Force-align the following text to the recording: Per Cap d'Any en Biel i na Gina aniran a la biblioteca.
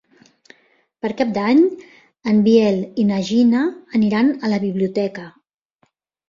Per 1.05 1.09
Cap 1.17 1.33
d'Any 1.35 1.59
en 2.31 2.39
Biel 2.47 2.79
i 3.03 3.05
na 3.11 3.19
Gina 3.29 3.61
aniran 4.01 4.33
a 4.49 4.53
la 4.55 4.61
biblioteca. 4.65 5.29